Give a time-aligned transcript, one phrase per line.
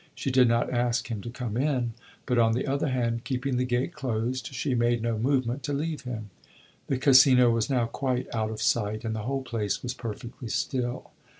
[0.15, 1.93] She did not ask him to come in;
[2.25, 6.05] but, on the other hand, keeping the gate closed, she made no movement to leave
[6.05, 6.31] him.
[6.87, 11.11] The Casino was now quite out of sight, and the whole place was perfectly still.